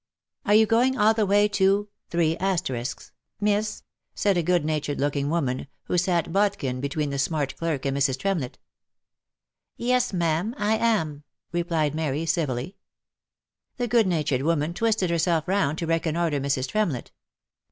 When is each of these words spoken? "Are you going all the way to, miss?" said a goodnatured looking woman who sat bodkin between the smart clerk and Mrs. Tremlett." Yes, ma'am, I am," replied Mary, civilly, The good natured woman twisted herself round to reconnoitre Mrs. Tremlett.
"Are 0.45 0.55
you 0.55 0.65
going 0.65 0.97
all 0.97 1.13
the 1.13 1.27
way 1.27 1.47
to, 1.49 1.87
miss?" 2.11 3.83
said 4.15 4.35
a 4.35 4.41
goodnatured 4.41 4.99
looking 4.99 5.29
woman 5.29 5.67
who 5.83 5.95
sat 5.95 6.33
bodkin 6.33 6.81
between 6.81 7.11
the 7.11 7.19
smart 7.19 7.55
clerk 7.55 7.85
and 7.85 7.95
Mrs. 7.95 8.17
Tremlett." 8.17 8.57
Yes, 9.91 10.11
ma'am, 10.11 10.55
I 10.57 10.75
am," 10.75 11.21
replied 11.51 11.93
Mary, 11.93 12.25
civilly, 12.25 12.77
The 13.77 13.87
good 13.87 14.07
natured 14.07 14.41
woman 14.41 14.73
twisted 14.73 15.11
herself 15.11 15.47
round 15.47 15.77
to 15.77 15.85
reconnoitre 15.85 16.39
Mrs. 16.39 16.67
Tremlett. 16.69 17.11